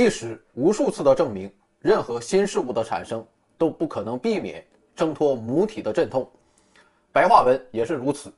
[0.00, 3.22] 历史无数次的证明，任何新事物的产生
[3.58, 4.66] 都不可能避免
[4.96, 6.26] 挣脱母体的阵痛。
[7.12, 8.32] 白话文也是如此。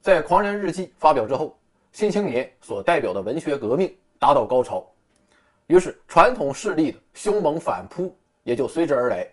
[0.00, 1.46] 在《狂人日记》发表之后，
[1.90, 4.88] 《新青年》所代表的文学革命达到高潮，
[5.66, 9.26] 于是传统势力的凶猛反扑也就随之而来。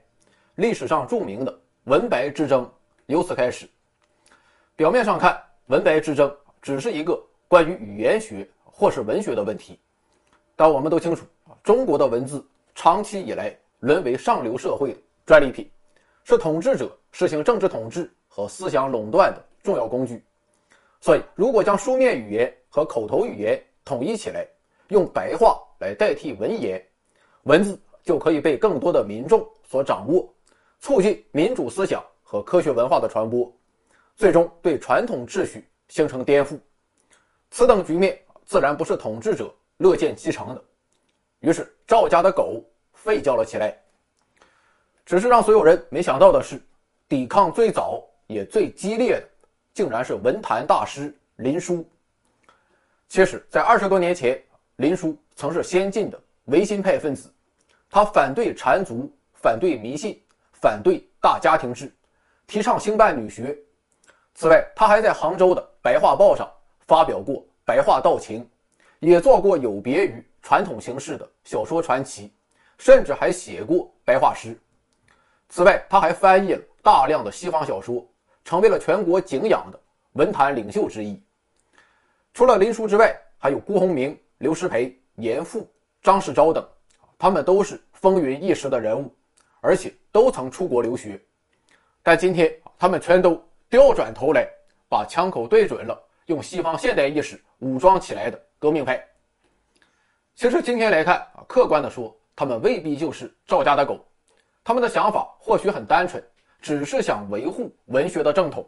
[0.55, 2.67] 历史上著名的文白之争
[3.05, 3.70] 由此开始。
[4.75, 9.80] 表面上看，文白之争只是一个关于语言学或是文学的问题，
[10.55, 11.23] 但我们都清楚。
[11.67, 12.41] 中国的文字
[12.76, 15.70] 长期以来沦为上流社会的专利品，
[16.23, 20.23] 是统治者实行政治统治和思想垄断的重要工具。
[21.02, 24.48] 所以，如果将书面语言和口头语言统一起来，
[24.88, 26.81] 用白话来代替文言，
[27.43, 30.34] 文字就可以被更多的民众所掌握，
[30.79, 33.54] 促进民主思想和科学文化的传播，
[34.15, 36.57] 最终对传统秩序形成颠覆。
[37.51, 40.63] 此等局面自然不是统治者乐见其成的。
[41.40, 42.63] 于是赵家的狗
[43.04, 43.77] 吠叫了起来。
[45.05, 46.62] 只是让所有人没想到的是，
[47.07, 49.29] 抵抗最早也最激烈的，
[49.74, 51.88] 竟然是文坛大师林殊。
[53.07, 54.38] 其实，在二十多年前，
[54.76, 57.34] 林殊曾是先进的维新派分子，
[57.90, 61.90] 他反对缠足，反对迷信，反对大家庭制，
[62.46, 63.57] 提倡兴办女学。
[64.34, 66.51] 此外，他还在杭州的《白话报》上
[66.85, 68.44] 发表过《白话道情》，
[69.00, 70.22] 也做过有别于。
[70.47, 72.31] 传统形式的小说传奇，
[72.78, 74.57] 甚至还写过白话诗。
[75.50, 78.09] 此外，他还翻译了大量的西方小说，
[78.45, 79.78] 成为了全国敬仰的
[80.13, 81.22] 文坛领袖之一。
[82.34, 85.69] 除了林殊之外，还有辜鸿铭、刘师培、严复、
[86.01, 86.66] 张世钊等，
[87.19, 89.13] 他们都是风云一时的人物，
[89.59, 91.22] 而且都曾出国留学。
[92.01, 93.35] 但今天，他们全都
[93.69, 94.47] 调转头来，
[94.88, 99.05] 把枪口对准了用西方现代意识武装起来的革命派。
[100.37, 104.05] 其实今天来看啊，客观的说，他们未必就是赵家的狗，
[104.63, 106.23] 他们的想法或许很单纯，
[106.61, 108.63] 只是想维护文学的正统，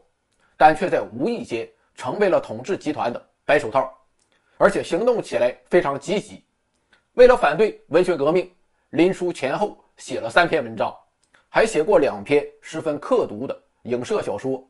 [0.57, 3.95] 但却在无意间成为了统治集团的白手套，
[4.57, 6.43] 而且行动起来非常积极。
[7.13, 8.51] 为了反对文学革命，
[8.89, 10.91] 林书前后写了三篇文章，
[11.49, 14.67] 还写过两篇十分刻毒的影射小说，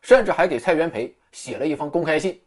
[0.00, 2.40] 甚至还给蔡元培写了一封公开信，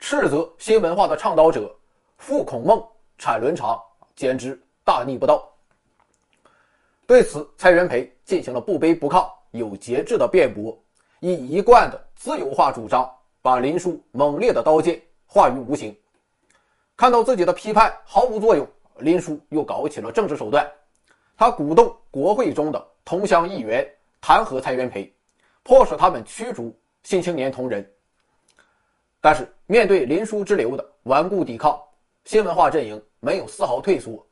[0.00, 1.72] 斥责新文化的倡导者
[2.16, 2.84] 傅孔孟。
[3.18, 3.80] 产伦常
[4.16, 5.48] 简直大逆不道。
[7.06, 10.78] 对此，蔡元培进行了不卑不亢、有节制的辩驳，
[11.20, 13.10] 以一贯的自由化主张，
[13.42, 15.94] 把林殊猛烈的刀剑化于无形。
[16.96, 18.66] 看到自己的批判毫无作用，
[18.98, 20.66] 林殊又搞起了政治手段，
[21.36, 23.86] 他鼓动国会中的同乡议员
[24.20, 25.12] 弹劾蔡元培，
[25.62, 27.86] 迫使他们驱逐新青年同仁。
[29.20, 31.78] 但是，面对林殊之流的顽固抵抗，
[32.24, 34.26] 新文化阵营没有丝毫退缩，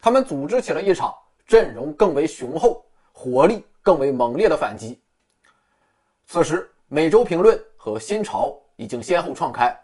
[0.00, 1.12] 他们组织起了一场
[1.44, 5.00] 阵容更为雄厚、火力更为猛烈的反击。
[6.24, 9.76] 此时，《每周评论》和《新潮》已经先后创刊，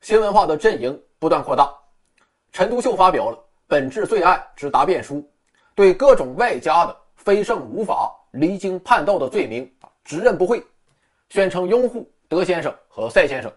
[0.00, 1.74] 新文化的阵营不断扩大。
[2.52, 3.36] 陈独秀发表了
[3.66, 5.16] 《本质罪案之答辩书》，
[5.74, 9.68] 对各种外加的非圣无法、离经叛道的罪名
[10.04, 10.64] 直认不讳，
[11.30, 13.52] 宣称拥护德先生和赛先生。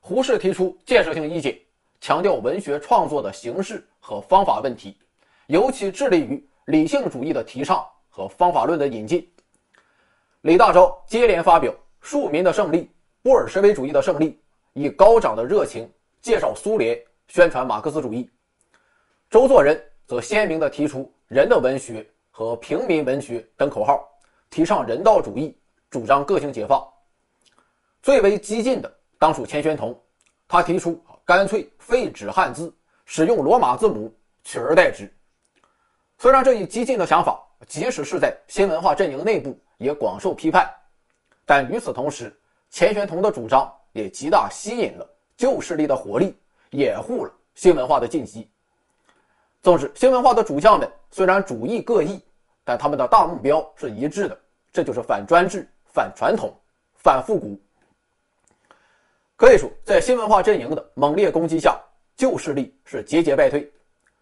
[0.00, 1.56] 胡适提出建设性意见。
[2.00, 4.96] 强调文学创作的形式和方法问题，
[5.46, 9.28] 尤其致力于理性主义的提倡和方法论的引进。
[10.42, 12.78] 李大钊接连发表《庶民的胜利》
[13.22, 14.30] 《布尔什维主义的胜利》，
[14.74, 15.90] 以高涨的热情
[16.22, 18.30] 介绍苏联，宣传马克思主义。
[19.28, 24.08] 周作人则鲜明地提出“人的文学”和“平民文学”等口号，
[24.48, 25.58] 提倡人道主义，
[25.90, 26.86] 主张个性解放。
[28.02, 30.00] 最为激进的当属钱玄同，
[30.46, 30.98] 他提出。
[31.24, 32.70] 干脆废止汉字，
[33.06, 35.10] 使用罗马字母取而代之。
[36.18, 40.70] 虽然这一激进的想法，即使是在新文化阵营内部也广受批判，
[41.46, 42.38] 但与此同时，
[42.68, 46.36] 钱玄同的主张也极大吸引了旧势力的火力，
[46.72, 48.50] 掩护了新文化的进击。
[49.62, 52.22] 总之，新文化的主将们虽然主义各异，
[52.64, 54.38] 但他们的大目标是一致的，
[54.70, 56.54] 这就是反专制、反传统、
[56.96, 57.58] 反复古。
[59.38, 61.80] 可以说，在新文化阵营的猛烈攻击下，
[62.16, 63.72] 旧势力是节节败退。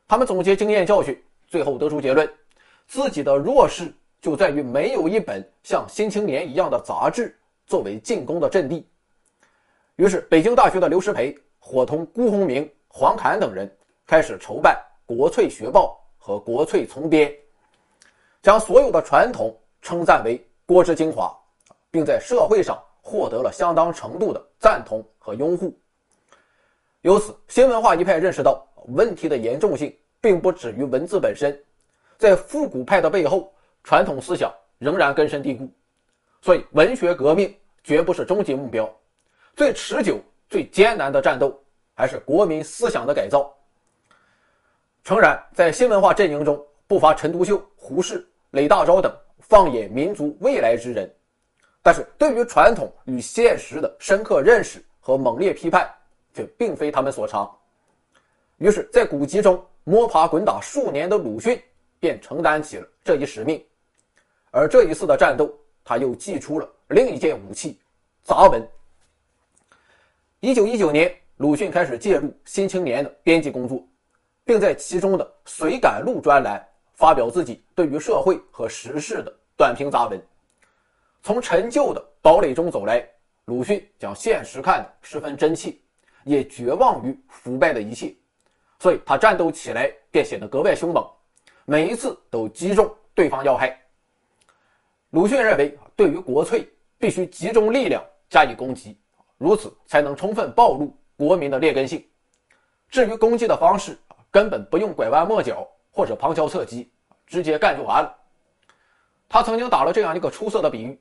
[0.06, 2.30] 他们总结经验教训，最后得出结论：
[2.86, 3.90] 自己的弱势
[4.20, 7.34] 就在于没有一本像《新青年》一样的杂志
[7.66, 8.86] 作为进攻的阵地。
[9.96, 13.74] 于是，北京大学的刘师培伙同辜鸿铭、黄侃等人
[14.06, 14.78] 开始筹办
[15.16, 17.30] 《国粹学报》和《国粹丛编》，
[18.42, 21.34] 将所有的传统称赞为国之精华，
[21.90, 22.78] 并在社会上。
[23.06, 25.78] 获得了相当程度的赞同和拥护。
[27.02, 31.56] 由此，新文化一派认识到问题的严重性并不止于文字本身，
[32.18, 33.54] 在复古派的背后，
[33.84, 35.70] 传统思想仍然根深蒂固。
[36.42, 37.54] 所以，文学革命
[37.84, 38.92] 绝不是终极目标，
[39.54, 40.18] 最持久、
[40.48, 41.56] 最艰难的战斗
[41.94, 43.54] 还是国民思想的改造。
[45.04, 51.08] 诚然，在新文化阵营中不乏陈独秀、胡适、雷大钊等放眼民族未来之人，
[51.86, 55.88] 但是对于传统与现实的深刻认识和猛烈批判，
[56.34, 57.48] 却并非他们所长。
[58.58, 61.62] 于是，在古籍中摸爬滚打数年的鲁迅，
[62.00, 63.64] 便承担起了这一使命。
[64.50, 65.48] 而这一次的战斗，
[65.84, 67.78] 他又祭出了另一件武器——
[68.24, 68.68] 杂文。
[70.40, 73.80] 一九一九年，鲁迅开始介入《新青年》的编辑工作，
[74.44, 76.60] 并在其中的《随感录》专栏
[76.94, 80.20] 发表自己对于社会和时事的短评杂文。
[81.26, 83.04] 从陈旧的堡垒中走来，
[83.46, 85.74] 鲁迅将现实看得十分真切，
[86.22, 88.14] 也绝望于腐败的一切。
[88.78, 91.04] 所以他战斗起来便显得格外凶猛，
[91.64, 93.76] 每一次都击中对方要害。
[95.10, 98.00] 鲁迅认为，对于国粹必须集中力量
[98.30, 98.96] 加以攻击，
[99.36, 102.06] 如此才能充分暴露国民的劣根性。
[102.88, 103.98] 至于攻击的方式，
[104.30, 106.88] 根本不用拐弯抹角或者旁敲侧击，
[107.26, 108.16] 直接干就完了。
[109.28, 110.96] 他曾经打了这样一个出色的比喻：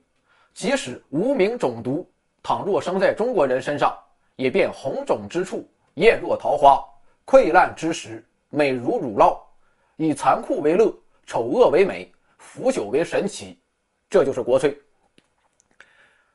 [0.56, 2.10] 即使无名种毒，
[2.42, 3.94] 倘若生在中国人身上，
[4.36, 6.82] 也便红肿之处艳若桃花。
[7.26, 9.38] 溃烂之时，美如乳酪；
[9.96, 10.90] 以残酷为乐，
[11.26, 13.60] 丑恶为美，腐朽为神奇。
[14.08, 14.80] 这就是国粹。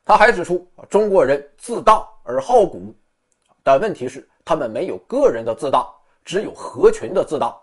[0.06, 2.94] 他还指出，中国人自大而好古，
[3.64, 5.92] 但问题是他们没有个人的自大，
[6.24, 7.60] 只有合群的自大。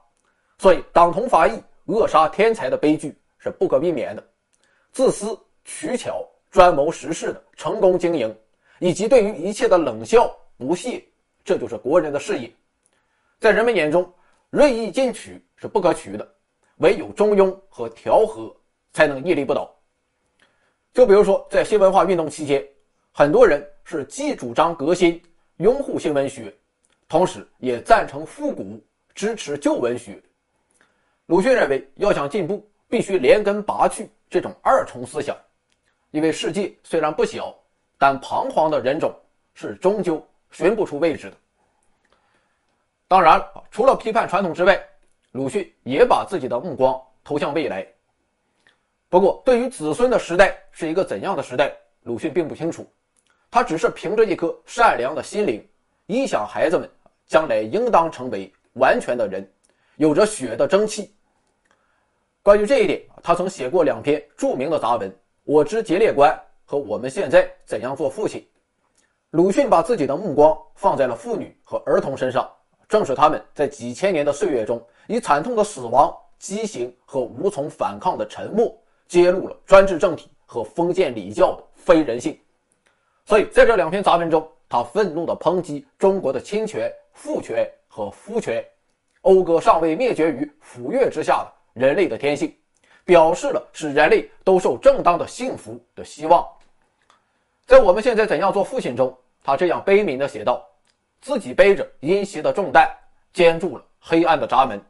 [0.59, 4.29] 所以，党同伐异、扼杀天才的悲剧是不可避免的。
[4.91, 8.35] 自私、取巧、专谋实事的成功经营，
[8.79, 11.05] 以及对于一切的冷笑不屑，
[11.45, 12.51] 这就是国人的事业。
[13.39, 14.11] 在人们眼中，
[14.51, 16.27] 锐意进取是不可取的，
[16.79, 18.55] 唯有中庸和调和
[18.93, 19.73] 才能屹立不倒。
[20.93, 22.67] 就比如说，在新文化运动期间，
[23.13, 25.23] 很多人是既主张革新、
[25.59, 26.53] 拥护新文学，
[27.09, 28.83] 同时也赞成复古、
[29.15, 30.21] 支持旧文学。
[31.27, 35.37] 鲁迅认为，要想进步，必须连根拔去这种二重思想，
[36.11, 37.55] 因为世界虽然不小，
[37.99, 39.15] 但彷徨的人种
[39.55, 41.37] 是终究寻不出位置的。
[43.07, 44.79] 当然，除了批判传统之外，
[45.33, 47.87] 鲁迅也把自己的目光投向未来。
[49.09, 52.87] 不过，对于子孙的时代是一个怎样的时代，鲁迅并不清楚。
[53.51, 55.67] 他只是凭着一颗善良的心灵，
[56.07, 56.91] 臆想孩子们
[57.27, 59.51] 将来应当成为完全的人，
[59.97, 61.15] 有着血的蒸汽。
[62.43, 65.11] 关于这一点，他曾写过两篇著名的杂文
[65.49, 66.31] 《我之节烈观》
[66.67, 68.39] 和《我们现在怎样做父亲》。
[69.31, 72.47] 鲁迅把自己的目光放在了妇女和儿童身上。
[72.87, 82.39] 正是他们在几千年的岁月中，以惨痛的死亡、畸形和无从反抗的沉默，揭露了专制政体和封建礼教的非人性。
[83.25, 88.63] 所以，在这两篇杂文中，他愤怒地抨击中国的亲权、父权和夫权，
[89.23, 92.55] 讴歌尚未灭绝于斧钺之下的人类的天性，
[93.09, 96.47] 表示了使人类都受正当的幸福的希望。
[97.67, 100.63] 在我们现在怎样做父亲中，他这样悲悯地写道。
[101.21, 102.87] 自己背着阴邪的重担，
[103.33, 104.81] 坚住了黑暗的闸门，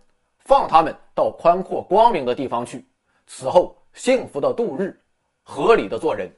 [0.40, 2.84] 放他们到宽阔光明的地方去，
[3.26, 5.00] 此后幸福的度日，
[5.44, 6.30] 合理的做人。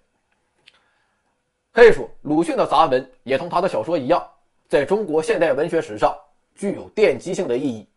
[1.72, 4.22] 可以说，鲁迅的杂文也同他的小说一样，
[4.68, 6.14] 在中国现代文学史上
[6.54, 7.88] 具有奠基性的意义。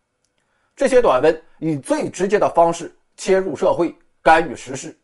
[0.74, 4.96] 这些短文以最直接的方式切入社会，干预时事，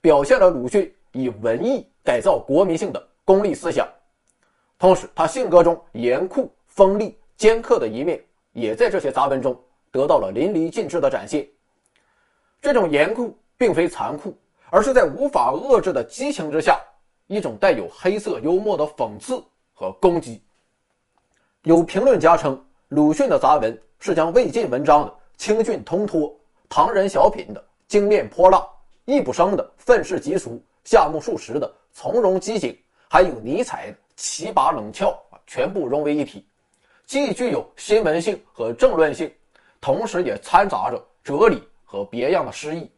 [0.00, 3.88] 表现了鲁迅以文艺改造国民性的功利思想。
[4.78, 8.20] 同时，他性格中严酷、锋利、尖刻的一面，
[8.52, 9.56] 也在这些杂文中
[9.90, 11.46] 得到了淋漓尽致的展现。
[12.60, 14.36] 这种严酷并非残酷，
[14.70, 16.80] 而是在无法遏制的激情之下，
[17.28, 19.42] 一种带有黑色幽默的讽刺
[19.72, 20.42] 和攻击。
[21.62, 26.36] 有评论家称，鲁迅的杂文是将魏晋文章的清俊通脱、
[26.74, 28.66] 唐人小品的精炼泼辣、
[29.04, 32.74] 易卜生的愤世嫉俗、夏目漱石的从容机警，
[33.10, 33.96] 还有尼采的。
[34.16, 36.46] 奇拔冷峭啊，全部融为一体，
[37.04, 39.30] 既具有新闻性和政论性，
[39.82, 42.90] 同时也掺杂着哲理和别样的诗意。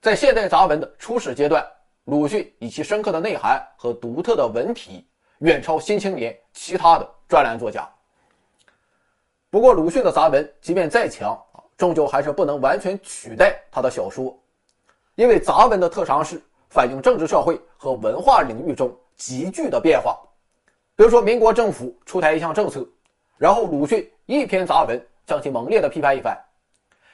[0.00, 1.62] 在现代杂文的初始阶段，
[2.04, 5.06] 鲁迅以其深刻的内涵和独特的文体，
[5.40, 7.86] 远超《新青年》其他的专栏作家。
[9.50, 11.38] 不过，鲁迅的杂文即便再强，
[11.76, 14.36] 终究还是不能完全取代他的小说，
[15.14, 16.40] 因为杂文的特长是
[16.70, 20.18] 反映政治社会和文化领域中急剧的变化。
[20.94, 22.86] 比如说，民国政府出台一项政策，
[23.36, 26.34] 然后鲁迅一篇杂文将其猛烈的批判一番，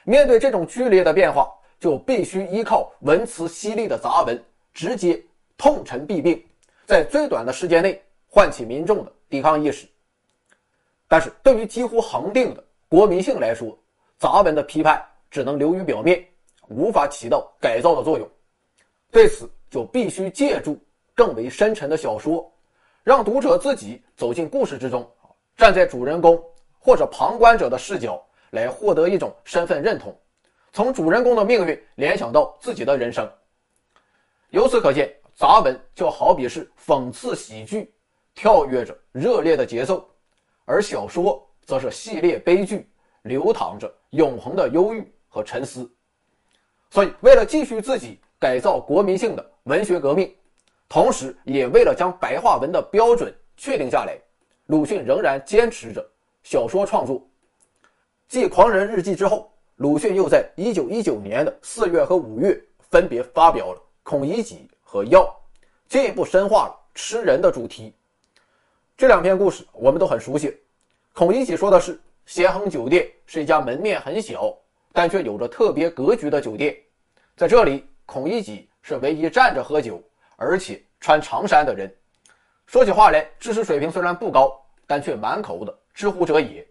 [0.05, 4.41] 面对这种剧烈的变化，就必须依靠文辞犀利的杂文，
[4.73, 5.21] 直接
[5.57, 6.41] 痛陈弊病，
[6.85, 9.85] 在最短的时间内唤起民众的抵抗意识。
[11.09, 13.77] 但是对于几乎恒定的国民性来说，
[14.23, 16.25] 杂文的批判只能流于表面，
[16.69, 18.25] 无法起到改造的作用。
[19.11, 20.79] 对此，就必须借助
[21.13, 22.49] 更为深沉的小说，
[23.03, 25.05] 让读者自己走进故事之中，
[25.57, 26.41] 站在主人公
[26.79, 30.17] 或者旁观者的视角来获得一种身份认同。
[30.71, 33.29] 从主人公的命运联想到自己的人生，
[34.51, 37.93] 由此可见，杂文就好比是讽刺喜剧，
[38.33, 39.97] 跳跃着热烈的节奏；
[40.63, 42.89] 而小说则是系列悲剧，
[43.23, 45.91] 流淌着永恒的忧郁和沉思。
[46.89, 50.33] 所以，为了继续自己改造国民性的文学革命，
[50.87, 54.17] 同时也为了将白话文的标准确定下来，
[54.67, 56.07] 鲁迅仍然坚持着
[56.43, 57.21] 小说创作。
[58.27, 59.49] 继《狂人日记》之后。
[59.77, 65.23] 鲁迅又在1919年的4月和5月分别发表了《孔乙己》和《药》，
[65.91, 67.91] 进一步深化了吃人的主题。
[68.95, 70.49] 这两篇故事我们都很熟悉。
[71.11, 74.55] 《孔乙己》说的是咸亨酒店是一家门面很小，
[74.91, 76.75] 但却有着特别格局的酒店。
[77.35, 80.01] 在这里，孔乙己是唯一站着喝酒，
[80.35, 81.93] 而且穿长衫的人。
[82.65, 86.65] 说起话来，知识水平虽然不高，但却满口的知乎者也。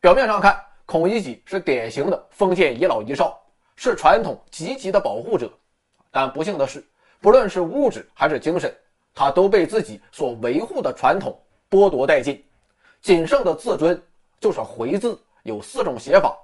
[0.00, 0.60] 表面上看。
[0.86, 3.42] 孔乙己是典型的封建遗老遗少，
[3.74, 5.50] 是传统积极的保护者，
[6.10, 6.84] 但不幸的是，
[7.22, 8.70] 不论是物质还是精神，
[9.14, 11.34] 他都被自己所维护的传统
[11.70, 12.44] 剥夺殆尽。
[13.00, 13.98] 仅剩的自尊
[14.44, 16.36] 就是“回”字，有四种写法，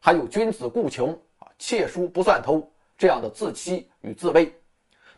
[0.00, 4.50] 还有“君子固穷”啊，“窃书不算偷”这样的自欺与自卑。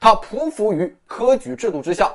[0.00, 2.12] 他匍匐于科举制度之下，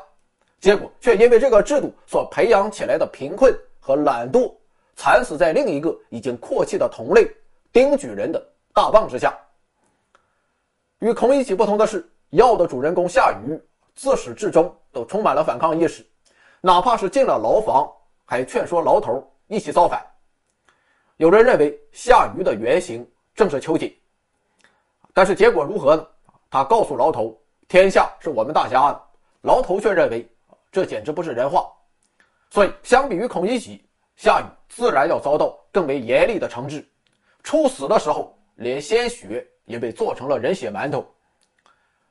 [0.60, 4.54] 结果却因为这个制度所培养起来的贫困和懒惰。
[4.98, 7.26] 惨死在另一个已经阔气的同类
[7.72, 9.34] 丁举人的大棒之下。
[11.00, 13.58] 与孔乙己不同的是，药的主人公夏禹
[13.96, 16.06] 自始至终都充满了反抗意识，
[16.60, 17.90] 哪怕是进了牢房，
[18.26, 20.02] 还劝说牢头一起造反。
[21.18, 23.06] 有人认为夏禹的原型
[23.36, 23.94] 正是秋瑾，
[25.14, 26.08] 但是结果如何呢？
[26.50, 29.04] 他告诉牢头：“天下是我们大家的。”
[29.44, 30.26] 牢头却认为
[30.72, 31.70] 这简直不是人话。
[32.50, 33.86] 所以，相比于孔乙己。
[34.16, 36.88] 夏禹自然要遭到更为严厉的惩治，
[37.44, 41.06] 处死的时候，连鲜血也被做成了人血馒头，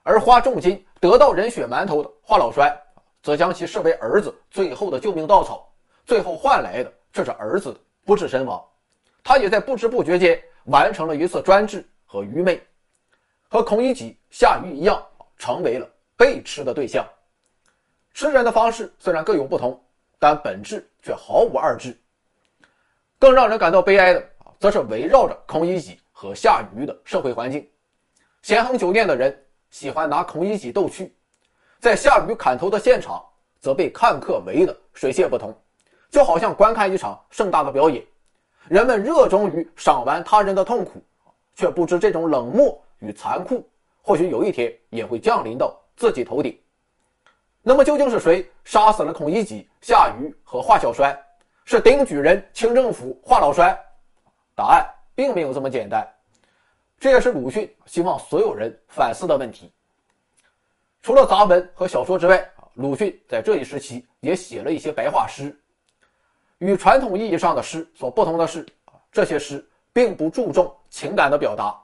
[0.03, 2.77] 而花重金得到人血馒头的华老栓，
[3.23, 5.73] 则将其视为儿子最后的救命稻草，
[6.05, 8.65] 最后换来的却是儿子不治身亡。
[9.23, 12.63] 他也在不知不觉间完成了一次专制和愚昧，
[13.49, 15.05] 和孔乙己、夏禹一样，
[15.37, 17.07] 成为了被吃的对象。
[18.13, 19.81] 吃人的方式虽然各有不同。
[20.23, 21.99] 但本质却毫无二致。
[23.19, 27.67] 更让人感到悲哀的啊，则是围绕着孔乙己和夏禹的社会环境。
[28.43, 31.17] 咸亨酒店的人喜欢拿孔乙己逗趣，
[31.79, 33.25] 在夏禹砍头的现场，
[33.61, 35.59] 则被看客围得水泄不通，
[36.11, 38.05] 就好像观看一场盛大的表演。
[38.69, 41.03] 人们热衷于赏玩他人的痛苦，
[41.55, 43.67] 却不知这种冷漠与残酷，
[44.03, 46.59] 或许有一天也会降临到自己头顶。
[47.63, 51.19] 那么究竟是谁杀死了孔乙己、夏禹和华小栓？
[51.65, 53.79] 是丁举人、清政府、华老栓？
[54.55, 56.07] 答案并没有这么简单。
[56.99, 59.73] 这也是鲁迅希望所有人反思的问题。
[61.03, 65.57] 除了杂文和小说之外，鲁迅在这一时期也写了一些白话诗。
[66.61, 68.65] 与传统意义上的诗所不同的是，
[69.11, 71.75] 这些诗并不注重情感的表达，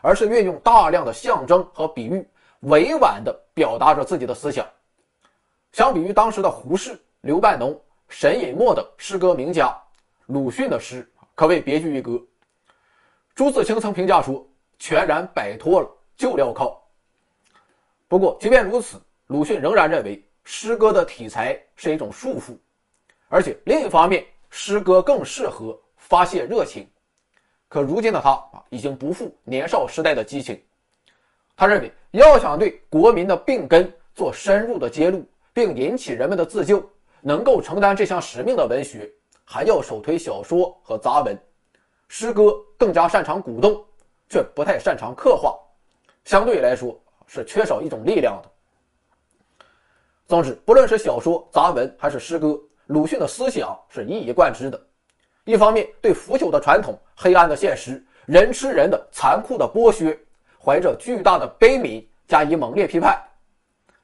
[0.00, 2.26] 而是运用大量的象征和比喻，
[2.60, 4.66] 委婉地表达着自己的思想。
[5.72, 9.78] 相比于当时的胡适、刘半农、沈尹默等诗歌名家，
[10.26, 12.18] 鲁迅的诗可谓别具一格。
[13.34, 14.46] 朱自清曾评价说
[14.78, 16.82] ：“全然摆脱了旧镣铐。”
[18.08, 22.56] 不过，即便如此，鲁迅仍然认为诗歌的题材是一种束缚，
[23.32, 26.86] 而且另一方面，诗歌更适合发泄热情。
[27.66, 30.60] 可如今的他啊，已经不复年少时代的激情。
[31.56, 35.24] 他认为，要想对国民的病根做深入的揭露。
[35.54, 36.82] 并引起人们的自救，
[37.20, 39.06] 能够承担这项使命的文学，
[39.44, 41.38] 还要首推小说和杂文，
[42.08, 43.84] 诗歌更加擅长鼓动，
[44.30, 45.54] 却不太擅长刻画，
[46.24, 48.50] 相对来说是缺少一种力量的。
[50.26, 52.58] 总之，不论是小说、杂文还是诗歌，
[52.92, 54.80] 鲁迅的思想是一以贯之的。
[55.44, 60.16] 一方面，对腐朽的传统、黑暗的现实、人吃人的残酷的剥削，
[60.62, 63.20] 怀着巨大的悲悯加以猛烈批判。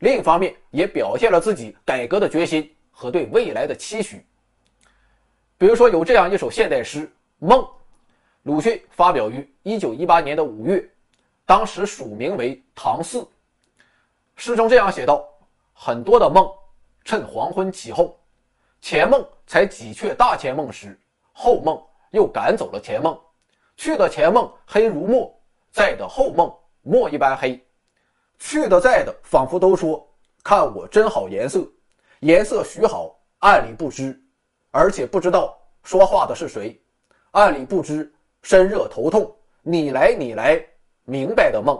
[0.00, 4.25] 另一方面，也表现了自己改革的决心和对未来的期许。
[5.57, 7.07] 比如说，有这样一首现代诗
[7.38, 7.61] 《梦》，
[8.45, 10.88] 鲁迅发表于1918年的五月，
[11.45, 13.26] 当时署名为唐四。
[14.37, 15.28] 诗中这样写道
[15.75, 16.49] ：“很多的梦，
[17.04, 18.12] 趁黄昏起哄，
[18.80, 20.99] 前梦才几却大前梦时，
[21.32, 21.80] 后梦
[22.11, 23.18] 又赶走了前梦，
[23.76, 25.35] 去的前梦黑如墨，
[25.70, 27.64] 在的后梦墨一般黑，
[28.38, 30.06] 去的在的仿佛都说
[30.42, 31.66] 看我真好颜色，
[32.20, 34.18] 颜色许好，暗里不知，
[34.70, 36.80] 而且不知道说话的是谁，
[37.32, 40.64] 暗里不知身热头痛，你来你来，
[41.04, 41.78] 明白的梦。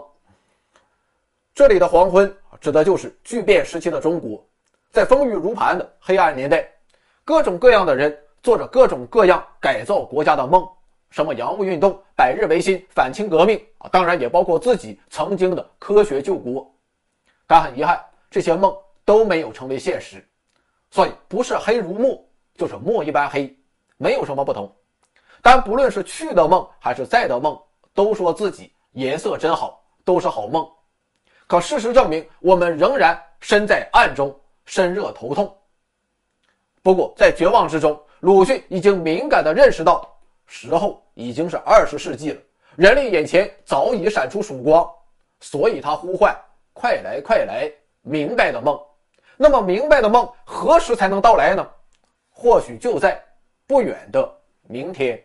[1.53, 4.45] 这里的黄昏。”指的就是巨变时期的中国，
[4.91, 6.69] 在风雨如磐的黑暗年代，
[7.29, 10.67] 各种各样的人做着各种各样改造国家的梦，
[11.11, 16.67] 什么洋务运动、百日维新、反清革命啊，当然也包括自己曾经的科学救国。
[17.45, 20.27] 但很遗憾，这些梦都没有成为现实，
[20.89, 22.19] 所以不是黑如墨，
[22.55, 23.55] 就是墨一般黑，
[23.97, 24.75] 没有什么不同。
[25.43, 27.55] 但不论是去的梦还是在的梦，
[27.93, 30.67] 都说自己颜色真好，都是好梦。
[31.45, 35.55] 可事实证明，我们仍然身在暗中，身热头痛。
[36.81, 40.07] 不过，在绝望之中，鲁迅已经敏感地认识到，
[40.45, 42.41] 时候已经是二十世纪了，
[42.75, 44.89] 人类眼前早已闪出曙光，
[45.39, 46.35] 所以他呼唤
[46.73, 47.71] ：“快来，快来，
[48.01, 48.79] 明白的梦。”
[49.35, 51.65] 那么，明白的梦何时才能到来呢？
[52.31, 53.21] 或许就在
[53.67, 54.29] 不远的
[54.67, 55.21] 明天。